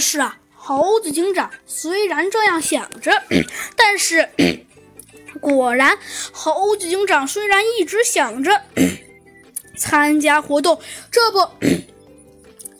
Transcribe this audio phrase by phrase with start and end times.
[0.00, 3.22] 但是啊，猴子警长虽然这样想着，
[3.76, 4.30] 但是
[5.42, 5.98] 果然，
[6.32, 8.62] 猴子警长虽然一直想着
[9.76, 11.46] 参加活动，这不，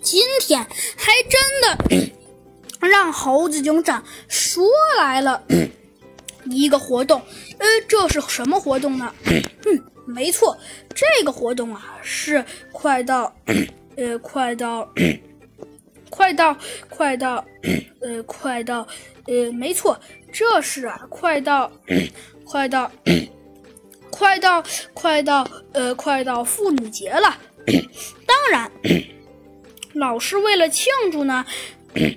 [0.01, 4.67] 今天还真的让猴子警长说
[4.97, 5.43] 来了
[6.47, 7.21] 一个活动。
[7.59, 9.15] 呃，这是什么活动呢？
[9.27, 10.57] 嗯，没错，
[10.95, 12.43] 这个活动啊是
[12.73, 13.37] 快到，
[13.99, 14.91] 呃，快到。
[16.21, 16.55] 快到，
[16.91, 17.43] 快到，
[18.03, 18.87] 呃，快到，
[19.27, 19.99] 呃，没错，
[20.31, 21.73] 这是啊，快到，
[22.45, 22.93] 快到，
[24.11, 27.39] 快到，快到，呃，快到妇女节了。
[28.27, 28.71] 当然，
[29.95, 31.43] 老师为了庆祝呢，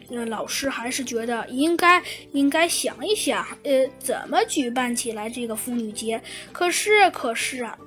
[0.09, 6.22] 呃，老师还是觉得应该应该想一想，呃，怎么举办起来这个妇女节。
[6.52, 7.77] 可是，可是啊。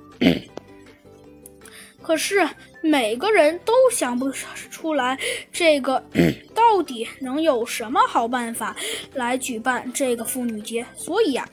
[2.07, 2.47] 可是
[2.79, 5.19] 每个人都想不出来，
[5.51, 6.01] 这个
[6.55, 8.73] 到底能有什么好办法
[9.13, 10.85] 来举办这个妇女节？
[10.95, 11.45] 所以呀，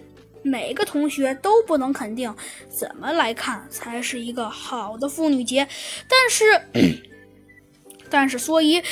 [0.44, 2.34] 每个同学都不能肯定
[2.68, 5.66] 怎么来看才是一个好的妇女节。
[6.06, 6.60] 但是，
[8.10, 8.82] 但是，所以，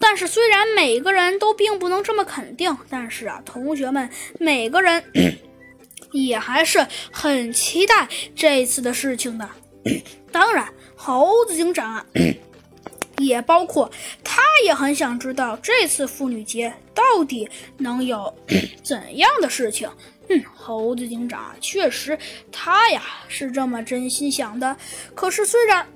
[0.00, 5.04] 但是，虽然每个人都并不能这么肯定，但是啊，同学们每个人
[6.10, 9.48] 也还是很期待这次的事情的。
[10.32, 12.06] 当然，猴子警长啊，
[13.18, 13.90] 也包括
[14.22, 18.32] 他也很想知道这次妇女节到底能有
[18.82, 19.88] 怎样的事情。
[20.28, 22.18] 嗯，猴子警长确实，
[22.50, 24.74] 他呀是这么真心想的。
[25.14, 25.86] 可是虽然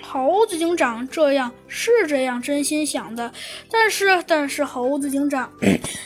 [0.00, 3.30] 猴子警长这样是这样真心想的，
[3.70, 5.52] 但是但是猴子警长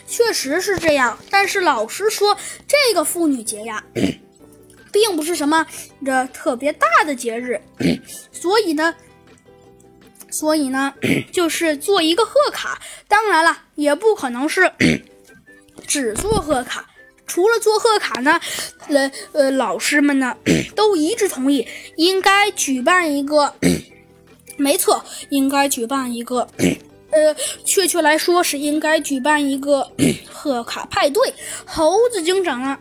[0.07, 1.17] 确实是这样。
[1.31, 2.37] 但是老实说，
[2.67, 3.83] 这个妇女节呀。
[4.93, 5.67] 并不是什么
[6.05, 7.61] 这特别大的节日，
[8.33, 8.95] 所以呢，
[10.31, 10.93] 所以呢，
[11.33, 12.81] 就是做一个贺卡。
[13.07, 14.71] 当然了，也不可能是
[15.87, 16.85] 只做贺卡。
[17.27, 18.41] 除了做贺卡呢，
[18.89, 20.35] 呃呃，老师们呢
[20.75, 23.55] 都一致同意，应该举办一个，
[24.57, 26.49] 没错，应该举办一个，
[27.11, 29.91] 呃，确切来说是应该举办一个
[30.27, 31.35] 贺卡派对。
[31.67, 32.81] 猴子警长啊。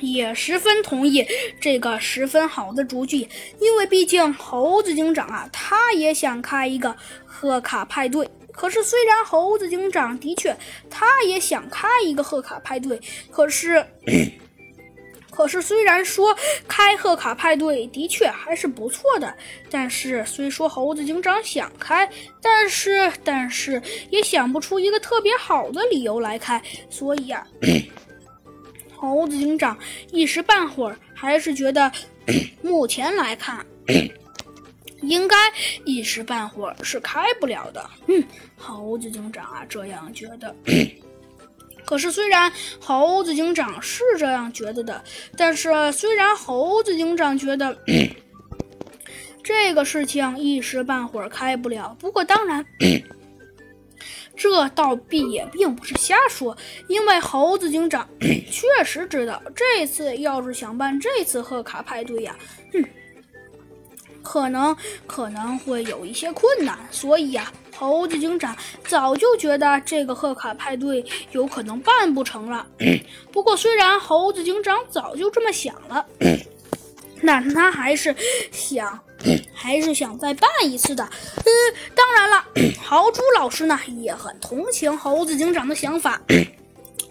[0.00, 1.26] 也十分同意
[1.60, 3.28] 这个十分好的主意，
[3.60, 8.28] 因为毕竟猴子警长啊，他也想开一个贺卡派对。
[8.52, 10.54] 可是，虽然猴子警长的确
[10.90, 13.00] 他也想开一个贺卡派对，
[13.30, 13.82] 可是，
[15.30, 16.36] 可是虽然说
[16.68, 19.34] 开贺卡派对的确还是不错的，
[19.70, 22.10] 但是虽说猴子警长想开，
[22.42, 26.60] 但是但是也想不出一个特别好的理由来开，
[26.90, 27.46] 所以呀。
[29.00, 29.78] 猴子警长
[30.12, 31.90] 一时半会儿还是觉得，
[32.60, 33.64] 目前来看，
[35.00, 35.34] 应该
[35.86, 37.90] 一时半会儿是开不了的。
[38.08, 38.22] 嗯，
[38.58, 40.54] 猴子警长啊这样觉得。
[41.86, 45.02] 可是虽然猴子警长是这样觉得的，
[45.34, 47.76] 但是虽然猴子警长觉得
[49.42, 52.62] 这个事情一时半会儿开不了，不过当然。
[54.42, 56.56] 这倒并也并不是瞎说，
[56.88, 58.08] 因为猴子警长
[58.50, 62.34] 确实知道，这次要是想办这次贺卡派对呀，
[62.72, 62.82] 嗯，
[64.22, 64.74] 可能
[65.06, 68.56] 可能会有一些困难，所以呀，猴子警长
[68.88, 72.66] 早就觉得这个贺卡派对有可能办不成了。
[73.30, 76.06] 不过，虽然猴子警长早就这么想了。
[77.22, 78.16] 但他还是
[78.50, 78.98] 想，
[79.62, 81.04] 还是想再办一次的。
[81.04, 81.44] 呃，
[81.94, 82.44] 当然了，
[82.82, 86.18] 豪猪老师呢也很同情猴子警长的想法，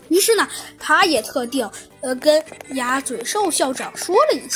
[0.08, 0.48] 于是呢，
[0.80, 1.62] 他也特地
[2.02, 2.44] 呃跟
[2.74, 4.48] 鸭嘴兽校长说了一下。